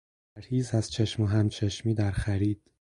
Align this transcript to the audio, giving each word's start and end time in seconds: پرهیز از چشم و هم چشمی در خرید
پرهیز 0.35 0.73
از 0.75 0.91
چشم 0.91 1.23
و 1.23 1.27
هم 1.27 1.49
چشمی 1.49 1.93
در 1.93 2.11
خرید 2.11 2.61